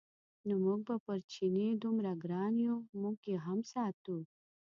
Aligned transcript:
نو 0.47 0.53
موږ 0.65 0.79
به 0.87 0.95
پر 1.05 1.19
چیني 1.33 1.67
څومره 1.81 2.11
ګران 2.23 2.53
یو 2.67 2.77
موږ 3.01 3.17
یې 3.31 3.35
هم 3.45 3.59
ساتو. 3.73 4.17